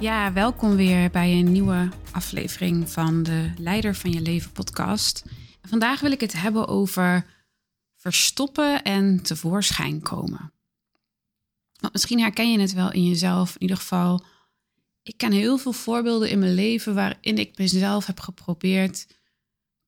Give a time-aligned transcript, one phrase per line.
[0.00, 5.24] Ja, welkom weer bij een nieuwe aflevering van de Leider van je Leven podcast.
[5.62, 7.26] Vandaag wil ik het hebben over
[7.96, 10.52] verstoppen en tevoorschijn komen.
[11.80, 13.54] Want misschien herken je het wel in jezelf.
[13.54, 14.24] In ieder geval,
[15.02, 19.06] ik ken heel veel voorbeelden in mijn leven waarin ik mezelf heb geprobeerd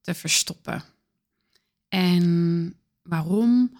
[0.01, 0.83] te verstoppen.
[1.89, 3.79] En waarom?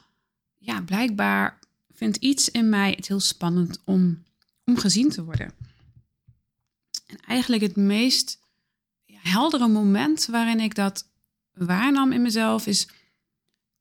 [0.59, 1.59] Ja, blijkbaar
[1.93, 4.23] vindt iets in mij het heel spannend om,
[4.65, 5.62] om gezien te worden.
[7.13, 8.41] En eigenlijk het meest
[9.07, 11.09] heldere moment waarin ik dat
[11.53, 12.89] waarnam in mezelf is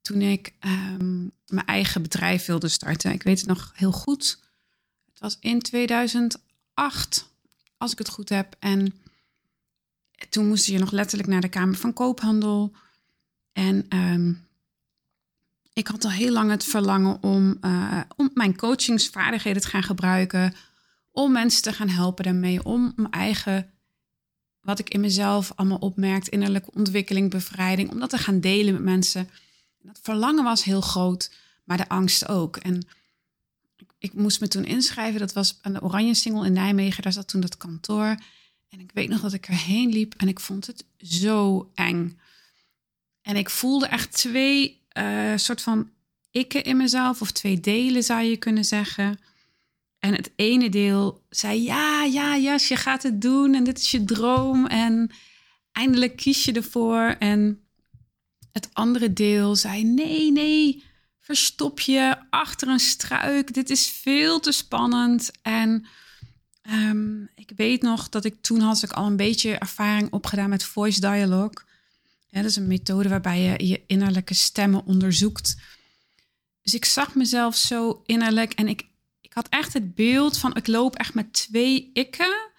[0.00, 3.12] toen ik ehm, mijn eigen bedrijf wilde starten.
[3.12, 4.40] Ik weet het nog heel goed.
[5.10, 7.32] Het was in 2008,
[7.76, 8.56] als ik het goed heb.
[8.58, 9.00] En
[10.28, 12.72] toen moest je nog letterlijk naar de Kamer van Koophandel.
[13.52, 14.32] En ehm,
[15.72, 20.54] ik had al heel lang het verlangen om, uh, om mijn coachingsvaardigheden te gaan gebruiken
[21.12, 23.70] om mensen te gaan helpen daarmee, om mijn eigen,
[24.60, 28.82] wat ik in mezelf allemaal opmerkt, innerlijke ontwikkeling, bevrijding, om dat te gaan delen met
[28.82, 29.28] mensen.
[29.78, 31.32] Dat verlangen was heel groot,
[31.64, 32.56] maar de angst ook.
[32.56, 32.86] En
[33.98, 37.28] ik, moest me toen inschrijven, dat was aan de Oranje Singel in Nijmegen, daar zat
[37.28, 38.16] toen dat kantoor.
[38.68, 42.18] En ik weet nog dat ik erheen liep en ik vond het zo eng.
[43.22, 45.90] En ik voelde echt twee uh, soort van
[46.30, 49.18] ikken in mezelf, of twee delen zou je kunnen zeggen.
[50.02, 53.90] En het ene deel zei: Ja, ja, yes, je gaat het doen en dit is
[53.90, 54.66] je droom.
[54.66, 55.10] En
[55.72, 57.16] eindelijk kies je ervoor.
[57.18, 57.60] En
[58.52, 60.84] het andere deel zei: Nee, nee,
[61.20, 63.54] verstop je achter een struik.
[63.54, 65.30] Dit is veel te spannend.
[65.42, 65.86] En
[66.70, 70.64] um, ik weet nog dat ik toen had ik al een beetje ervaring opgedaan met
[70.64, 71.64] voice dialogue.
[72.28, 75.56] Ja, dat is een methode waarbij je je innerlijke stemmen onderzoekt.
[76.62, 78.90] Dus ik zag mezelf zo innerlijk en ik
[79.32, 82.50] ik had echt het beeld van ik loop echt met twee ikken.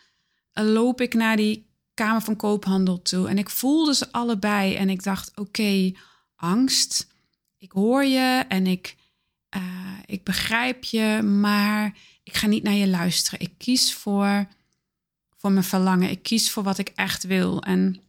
[0.53, 3.27] Loop ik naar die Kamer van Koophandel toe.
[3.27, 4.75] En ik voelde ze allebei.
[4.75, 5.91] En ik dacht, oké,
[6.35, 7.07] angst.
[7.57, 8.95] Ik hoor je en ik,
[9.55, 13.39] uh, ik begrijp je, maar ik ga niet naar je luisteren.
[13.39, 14.47] Ik kies voor,
[15.37, 16.09] voor mijn verlangen.
[16.09, 17.61] Ik kies voor wat ik echt wil.
[17.61, 18.01] En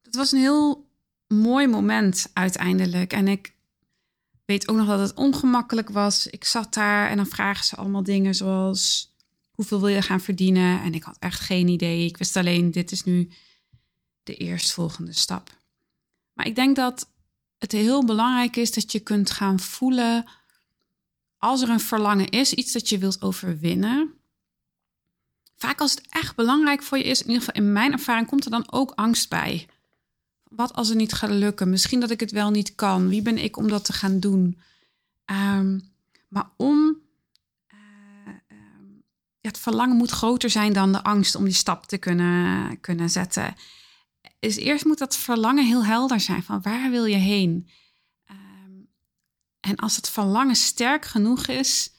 [0.00, 0.88] dat was een heel
[1.26, 3.12] mooi moment uiteindelijk.
[3.12, 3.52] En ik
[4.52, 6.26] weet ook nog dat het ongemakkelijk was.
[6.26, 9.12] Ik zat daar en dan vragen ze allemaal dingen zoals
[9.50, 10.82] hoeveel wil je gaan verdienen?
[10.82, 12.06] En ik had echt geen idee.
[12.06, 13.30] Ik wist alleen, dit is nu
[14.22, 15.50] de eerstvolgende stap.
[16.32, 17.08] Maar ik denk dat
[17.58, 20.24] het heel belangrijk is dat je kunt gaan voelen
[21.38, 24.14] als er een verlangen is, iets dat je wilt overwinnen.
[25.56, 28.44] Vaak als het echt belangrijk voor je is, in ieder geval in mijn ervaring, komt
[28.44, 29.66] er dan ook angst bij
[30.56, 31.70] wat als het niet gaat lukken?
[31.70, 33.08] Misschien dat ik het wel niet kan.
[33.08, 34.60] Wie ben ik om dat te gaan doen?
[35.30, 35.92] Um,
[36.28, 37.00] maar om.
[37.68, 37.78] Uh,
[39.40, 43.54] het verlangen moet groter zijn dan de angst om die stap te kunnen, kunnen zetten.
[44.38, 47.68] Dus eerst moet dat verlangen heel helder zijn van waar wil je heen?
[48.30, 48.88] Um,
[49.60, 51.92] en als het verlangen sterk genoeg is,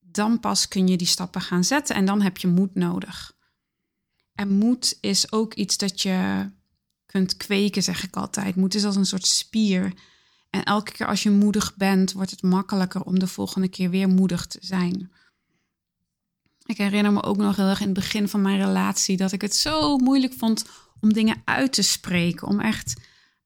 [0.00, 3.36] dan pas kun je die stappen gaan zetten en dan heb je moed nodig.
[4.34, 6.50] En moed is ook iets dat je
[7.06, 8.56] kunt kweken, zeg ik altijd.
[8.56, 9.92] Moed is als een soort spier.
[10.50, 14.08] En elke keer als je moedig bent, wordt het makkelijker om de volgende keer weer
[14.08, 15.12] moedig te zijn.
[16.66, 19.40] Ik herinner me ook nog heel erg in het begin van mijn relatie dat ik
[19.40, 20.64] het zo moeilijk vond
[21.00, 22.48] om dingen uit te spreken.
[22.48, 22.94] Om echt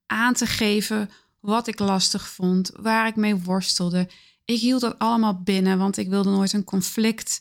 [0.07, 1.11] aan te geven
[1.41, 4.09] wat ik lastig vond, waar ik mee worstelde.
[4.45, 7.41] Ik hield dat allemaal binnen, want ik wilde nooit een conflict.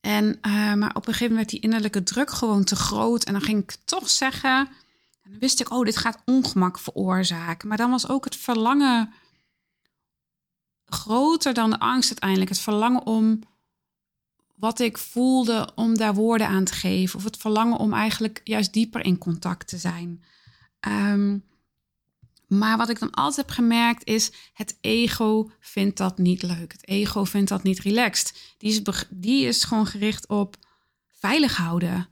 [0.00, 3.24] En, uh, maar op een gegeven moment werd die innerlijke druk gewoon te groot.
[3.24, 4.68] En dan ging ik toch zeggen:
[5.26, 7.68] en dan wist ik, oh, dit gaat ongemak veroorzaken.
[7.68, 9.12] Maar dan was ook het verlangen
[10.84, 12.50] groter dan de angst uiteindelijk.
[12.50, 13.40] Het verlangen om
[14.54, 17.18] wat ik voelde, om daar woorden aan te geven.
[17.18, 20.24] Of het verlangen om eigenlijk juist dieper in contact te zijn.
[20.88, 21.44] Um,
[22.46, 26.72] maar wat ik dan altijd heb gemerkt is, het ego vindt dat niet leuk.
[26.72, 28.54] Het ego vindt dat niet relaxed.
[28.58, 30.56] Die is, die is gewoon gericht op
[31.06, 32.08] veilig houden.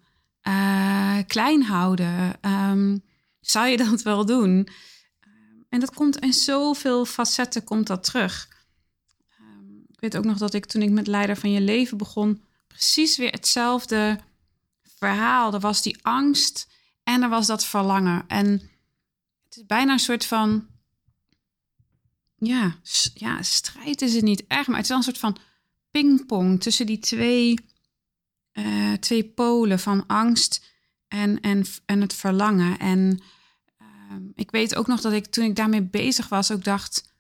[0.48, 2.38] Uh, klein houden.
[2.40, 3.02] Um,
[3.40, 4.50] zou je dat wel doen?
[4.50, 8.48] Um, en dat komt in zoveel facetten komt dat terug.
[9.40, 12.44] Um, ik weet ook nog dat ik toen ik met Leider van je leven begon,
[12.66, 14.20] precies weer hetzelfde
[14.98, 15.54] verhaal.
[15.54, 16.68] Er was die angst
[17.02, 18.24] en er was dat verlangen.
[18.28, 18.48] En
[19.44, 20.66] het is bijna een soort van.
[22.36, 22.76] Ja,
[23.14, 25.36] ja, strijd is het niet echt, maar het is wel een soort van
[25.90, 27.58] pingpong tussen die twee,
[28.54, 30.64] uh, twee polen van angst
[31.08, 32.78] en, en, en het verlangen.
[32.78, 33.22] En
[33.80, 33.86] uh,
[34.34, 37.12] ik weet ook nog dat ik toen ik daarmee bezig was, ook dacht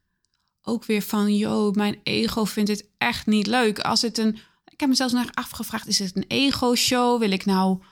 [0.62, 3.78] ook weer van, yo, mijn ego vindt dit echt niet leuk.
[3.78, 7.18] Als het een, ik heb mezelf nog afgevraagd, is het een ego-show?
[7.18, 7.82] Wil ik nou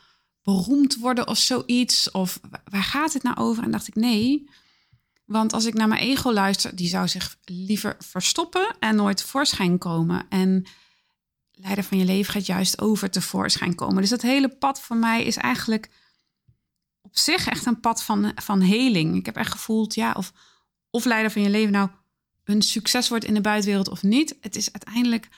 [0.43, 2.11] beroemd worden of zoiets?
[2.11, 3.63] Of waar gaat het nou over?
[3.63, 4.51] En dacht ik, nee.
[5.25, 9.79] Want als ik naar mijn ego luister, die zou zich liever verstoppen en nooit voorschijn
[9.79, 10.27] komen.
[10.29, 10.67] En
[11.63, 14.01] leider van je leven gaat juist over tevoorschijn komen.
[14.01, 15.91] Dus dat hele pad van mij is eigenlijk
[17.01, 19.17] op zich echt een pad van, van heling.
[19.17, 20.33] Ik heb echt gevoeld, ja, of,
[20.91, 21.89] of leider van je leven nou
[22.45, 24.37] een succes wordt in de buitenwereld of niet.
[24.41, 25.29] Het is uiteindelijk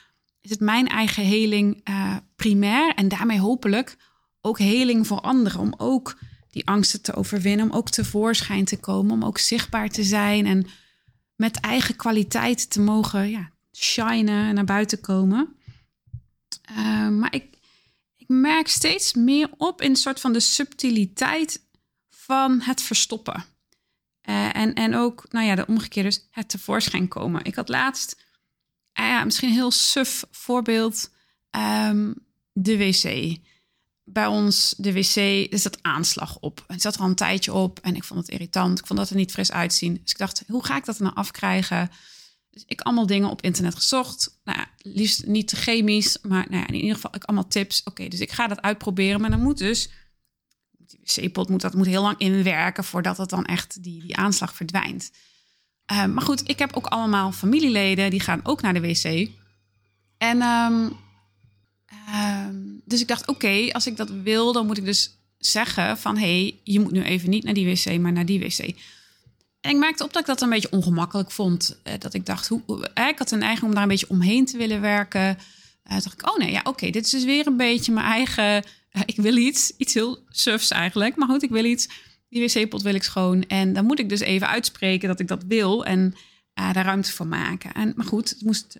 [0.41, 3.97] is het mijn eigen heling uh, primair en daarmee hopelijk
[4.41, 5.59] ook heling voor anderen.
[5.59, 6.17] Om ook
[6.49, 10.67] die angsten te overwinnen, om ook tevoorschijn te komen, om ook zichtbaar te zijn en
[11.35, 15.55] met eigen kwaliteit te mogen ja, shinen en naar buiten komen.
[16.71, 17.57] Uh, maar ik,
[18.15, 21.63] ik merk steeds meer op in een soort van de subtiliteit
[22.09, 23.45] van het verstoppen.
[24.29, 27.43] Uh, en, en ook, nou ja, de omgekeerde, dus het tevoorschijn komen.
[27.43, 28.15] Ik had laatst,
[28.99, 31.11] uh, ja, misschien een heel suf voorbeeld,
[31.87, 32.15] um,
[32.51, 33.37] de wc.
[34.03, 35.15] Bij ons, de wc,
[35.51, 36.63] er zat aanslag op.
[36.67, 38.79] Het zat er al een tijdje op en ik vond het irritant.
[38.79, 39.99] Ik vond dat er niet fris uitzien.
[40.01, 41.91] Dus ik dacht, hoe ga ik dat nou afkrijgen?
[42.55, 44.39] Dus ik allemaal dingen op internet gezocht.
[44.43, 47.83] Nou ja, liefst niet te chemisch, maar nou ja, in ieder geval ik allemaal tips.
[47.83, 49.21] Oké, dus ik ga dat uitproberen.
[49.21, 49.89] Maar dan moet dus
[50.71, 54.55] die wc-pot moet dat moet heel lang inwerken voordat het dan echt die, die aanslag
[54.55, 55.11] verdwijnt.
[55.91, 59.29] Uh, maar goed, ik heb ook allemaal familieleden die gaan ook naar de wc.
[60.17, 60.97] En um,
[62.15, 66.17] um, dus ik dacht, oké, als ik dat wil, dan moet ik dus zeggen van
[66.17, 68.73] hé, hey, je moet nu even niet naar die wc, maar naar die wc.
[69.65, 71.79] En ik merkte op dat ik dat een beetje ongemakkelijk vond.
[71.87, 72.61] Uh, dat ik dacht, hoe,
[72.95, 75.37] uh, ik had een eigen om daar een beetje omheen te willen werken.
[75.91, 78.63] Uh, dacht ik, oh nee, ja, oké, dit is dus weer een beetje mijn eigen
[79.05, 81.15] ik wil iets, iets heel sufs eigenlijk.
[81.15, 81.89] Maar goed, ik wil iets.
[82.29, 83.43] Die wc-pot wil ik schoon.
[83.47, 86.15] En dan moet ik dus even uitspreken dat ik dat wil en
[86.53, 87.73] daar ruimte voor maken.
[87.73, 88.79] En, maar goed, het moest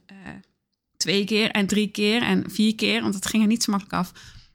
[0.98, 4.00] twee keer en drie keer en vier keer, want het ging er niet zo makkelijk
[4.00, 4.12] af.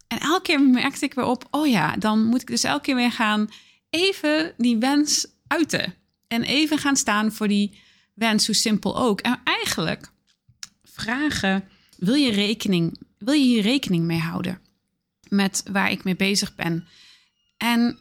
[0.08, 2.96] En elke keer merkte ik weer op, oh ja, dan moet ik dus elke keer
[2.96, 3.50] weer gaan
[3.90, 5.94] even die wens uiten.
[6.30, 7.80] En even gaan staan voor die
[8.14, 9.20] wens, hoe simpel ook.
[9.20, 10.10] En eigenlijk
[10.82, 14.60] vragen, wil je, rekening, wil je hier rekening mee houden?
[15.30, 16.86] met waar ik mee bezig ben.
[17.56, 17.98] En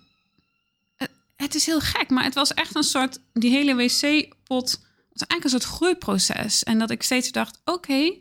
[1.36, 4.80] het is heel gek, maar het was echt een soort, die hele wc-pot
[5.10, 6.64] was eigenlijk een soort groeiproces.
[6.64, 8.18] En dat ik steeds dacht, oké,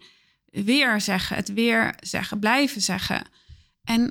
[0.50, 3.26] weer zeggen, het weer zeggen, blijven zeggen.
[3.84, 4.02] En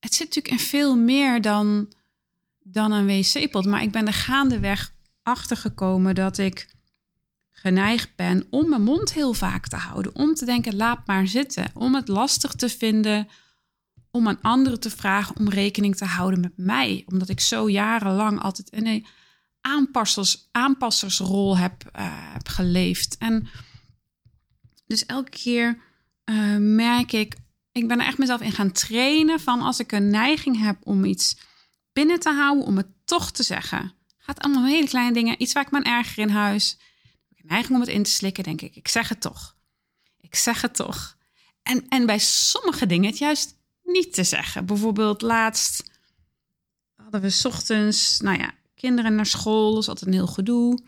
[0.00, 1.92] het zit natuurlijk in veel meer dan,
[2.58, 3.64] dan een wc-pot.
[3.64, 4.92] Maar ik ben er gaandeweg
[5.22, 6.74] achter gekomen dat ik
[7.50, 10.14] geneigd ben om mijn mond heel vaak te houden.
[10.14, 11.70] Om te denken, laat maar zitten.
[11.74, 13.28] Om het lastig te vinden
[14.10, 17.02] om aan anderen te vragen om rekening te houden met mij.
[17.06, 19.06] Omdat ik zo jarenlang altijd een
[19.60, 23.16] aanpassers, aanpassersrol heb, uh, heb geleefd.
[23.18, 23.48] En
[24.86, 25.78] dus elke keer
[26.24, 27.36] uh, merk ik,
[27.72, 31.04] ik ben er echt mezelf in gaan trainen van als ik een neiging heb om
[31.04, 31.36] iets
[31.92, 33.92] binnen te houden, om het toch te zeggen.
[34.24, 36.76] Gaat allemaal hele kleine dingen, iets waar ik me erger in huis.
[37.28, 38.76] Ik heb neiging om het in te slikken, denk ik.
[38.76, 39.56] Ik zeg het toch.
[40.20, 41.16] Ik zeg het toch.
[41.62, 44.66] En, en bij sommige dingen het juist niet te zeggen.
[44.66, 45.90] Bijvoorbeeld laatst
[46.94, 49.72] hadden we ochtends, nou ja, kinderen naar school.
[49.72, 50.78] Dat is altijd een heel gedoe.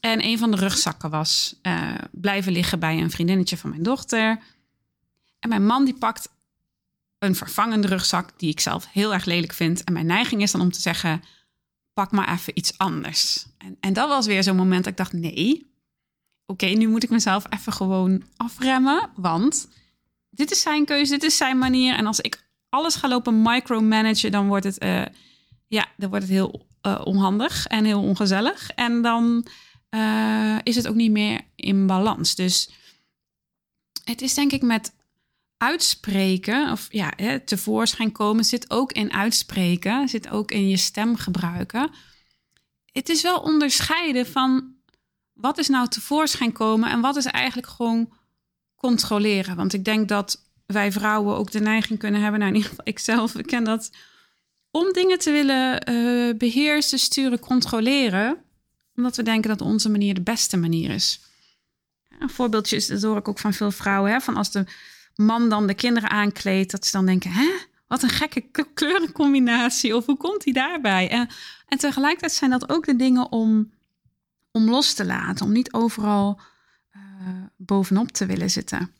[0.00, 4.38] En een van de rugzakken was uh, blijven liggen bij een vriendinnetje van mijn dochter.
[5.38, 6.28] En mijn man die pakt
[7.18, 9.84] een vervangende rugzak die ik zelf heel erg lelijk vind.
[9.84, 11.22] En mijn neiging is dan om te zeggen,
[11.92, 13.46] pak maar even iets anders.
[13.58, 15.72] En, en dat was weer zo'n moment dat ik dacht, nee,
[16.46, 19.10] oké, nu moet ik mezelf even gewoon afremmen.
[19.16, 19.68] Want
[20.30, 21.94] dit is zijn keuze, dit is zijn manier.
[21.94, 25.04] En als ik alles ga lopen micromanagen, dan wordt het, uh,
[25.68, 28.70] ja, dan wordt het heel uh, onhandig en heel ongezellig.
[28.70, 29.46] En dan
[29.90, 32.34] uh, is het ook niet meer in balans.
[32.34, 32.70] Dus
[34.04, 34.92] het is denk ik met
[35.62, 41.16] uitspreken, of ja, hè, tevoorschijn komen, zit ook in uitspreken, zit ook in je stem
[41.16, 41.90] gebruiken.
[42.92, 44.74] Het is wel onderscheiden van
[45.32, 48.12] wat is nou tevoorschijn komen en wat is eigenlijk gewoon
[48.76, 49.56] controleren.
[49.56, 52.88] Want ik denk dat wij vrouwen ook de neiging kunnen hebben, nou in ieder geval
[52.88, 53.90] ik zelf, ken dat,
[54.70, 58.36] om dingen te willen uh, beheersen, sturen, controleren,
[58.96, 61.20] omdat we denken dat onze manier de beste manier is.
[62.18, 64.64] Een voorbeeldje is, dat hoor ik ook van veel vrouwen, hè, van als de
[65.14, 67.50] man dan de kinderen aankleedt, dat ze dan denken, hè,
[67.86, 71.08] wat een gekke kleurencombinatie, of hoe komt hij daarbij?
[71.10, 71.28] En,
[71.68, 73.72] en tegelijkertijd zijn dat ook de dingen om,
[74.50, 76.40] om los te laten, om niet overal
[76.96, 77.00] uh,
[77.56, 78.90] bovenop te willen zitten.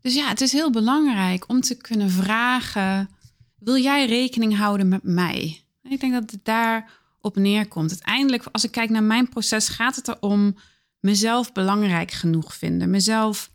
[0.00, 3.10] Dus ja, het is heel belangrijk om te kunnen vragen:
[3.58, 5.62] wil jij rekening houden met mij?
[5.82, 6.90] Ik denk dat het daar
[7.20, 7.90] op neerkomt.
[7.90, 10.56] Uiteindelijk, als ik kijk naar mijn proces, gaat het erom
[11.00, 13.50] mezelf belangrijk genoeg vinden, mezelf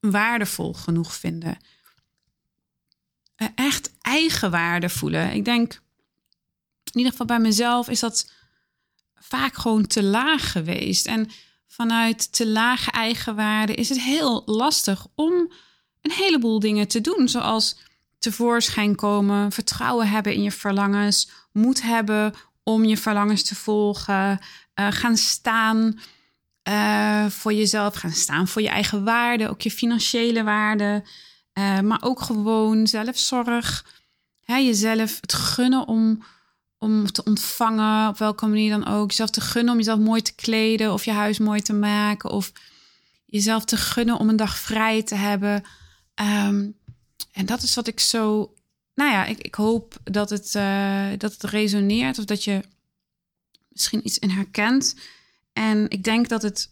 [0.00, 1.58] waardevol genoeg vinden.
[3.36, 5.32] Eh, echt eigenwaarde voelen.
[5.32, 5.72] Ik denk,
[6.84, 8.32] in ieder geval bij mezelf is dat
[9.14, 11.06] vaak gewoon te laag geweest.
[11.06, 11.30] En
[11.66, 15.32] vanuit te lage eigenwaarde is het heel lastig om
[16.00, 17.28] een heleboel dingen te doen.
[17.28, 17.76] Zoals
[18.18, 24.38] tevoorschijn komen, vertrouwen hebben in je verlangens, moed hebben om je verlangens te volgen,
[24.74, 26.00] uh, gaan staan
[26.68, 31.04] uh, voor jezelf, gaan staan voor je eigen waarde, ook je financiële waarde,
[31.58, 33.84] uh, maar ook gewoon zelfzorg,
[34.40, 36.24] hè, jezelf het gunnen om,
[36.78, 40.34] om te ontvangen, op welke manier dan ook, jezelf te gunnen om jezelf mooi te
[40.34, 42.52] kleden of je huis mooi te maken of
[43.26, 45.64] jezelf te gunnen om een dag vrij te hebben.
[46.14, 46.78] Um,
[47.32, 48.54] en dat is wat ik zo.
[48.94, 52.60] Nou ja, ik, ik hoop dat het, uh, dat het resoneert of dat je
[53.68, 54.94] misschien iets in herkent.
[55.52, 56.70] En ik denk dat het,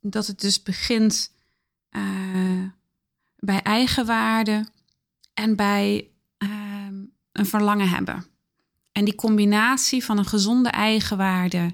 [0.00, 1.32] dat het dus begint
[1.90, 2.64] uh,
[3.36, 4.66] bij eigenwaarde
[5.34, 6.86] en bij uh,
[7.32, 8.26] een verlangen hebben.
[8.92, 11.70] En die combinatie van een gezonde eigenwaarde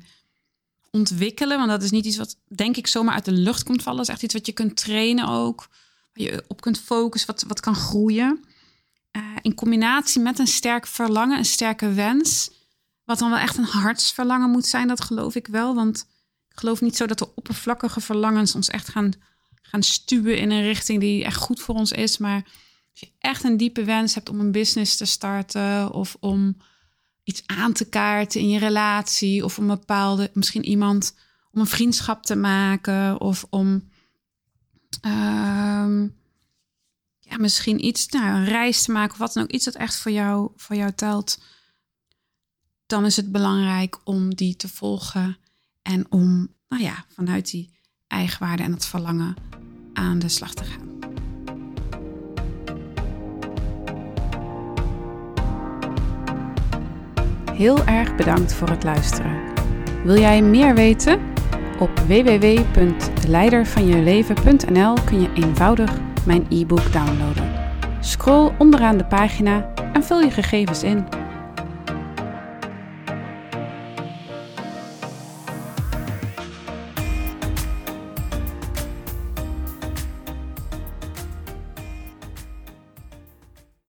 [0.91, 3.99] ontwikkelen, want dat is niet iets wat denk ik zomaar uit de lucht komt vallen.
[3.99, 5.69] Dat is echt iets wat je kunt trainen ook
[6.13, 8.45] je op kunt focussen, wat, wat kan groeien.
[9.13, 12.51] Uh, in combinatie met een sterk verlangen, een sterke wens.
[13.09, 15.75] Wat dan wel echt een hartsverlangen moet zijn, dat geloof ik wel.
[15.75, 16.07] Want
[16.49, 19.13] ik geloof niet zo dat de oppervlakkige verlangens ons echt gaan,
[19.63, 22.19] gaan stuwen in een richting die echt goed voor ons is.
[22.19, 22.43] Maar
[22.91, 26.57] als je echt een diepe wens hebt om een business te starten of om
[27.25, 31.15] iets aan te kaarten in je relatie of om een bepaalde, misschien iemand,
[31.53, 33.89] om een vriendschap te maken of om
[35.07, 36.17] Um,
[37.19, 39.97] ja, misschien iets, nou, een reis te maken of wat dan ook, iets dat echt
[39.97, 41.39] voor jou, voor jou telt.
[42.89, 45.37] Dan is het belangrijk om die te volgen
[45.83, 47.71] en om, nou ja, vanuit die
[48.07, 49.35] eigenwaarde en het verlangen
[49.93, 50.89] aan de slag te gaan.
[57.53, 59.43] Heel erg bedankt voor het luisteren.
[60.05, 61.21] Wil jij meer weten?
[61.79, 67.53] Op www.leidervanjeleven.nl kun je eenvoudig mijn e-book downloaden.
[68.01, 71.18] Scroll onderaan de pagina en vul je gegevens in.